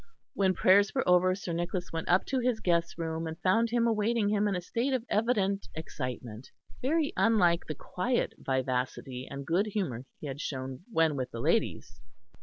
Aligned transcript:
When 0.33 0.55
prayers 0.55 0.95
were 0.95 1.07
over, 1.07 1.35
Sir 1.35 1.53
Nicholas 1.53 1.91
went 1.93 2.09
up 2.09 2.25
to 2.25 2.39
his 2.39 2.59
guest's 2.59 2.97
room, 2.97 3.27
and 3.27 3.37
found 3.39 3.69
him 3.69 3.85
awaiting 3.85 4.29
him 4.29 4.47
in 4.47 4.55
a 4.55 4.59
state 4.61 4.93
of 4.93 5.05
evident 5.09 5.67
excitement, 5.75 6.49
very 6.81 7.13
unlike 7.15 7.67
the 7.67 7.75
quiet 7.75 8.33
vivacity 8.39 9.27
and 9.29 9.45
good 9.45 9.67
humour 9.67 10.07
he 10.19 10.25
had 10.25 10.41
shown 10.41 10.79
when 10.91 11.15
with 11.15 11.29
the 11.29 11.39
ladies. 11.39 12.01